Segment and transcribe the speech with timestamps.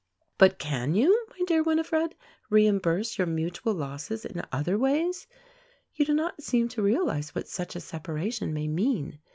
[0.39, 2.15] But can you, my dear Winifred,
[2.49, 5.27] reimburse your mutual losses in other ways?
[5.93, 9.19] You do not seem to realize what such a separation may mean.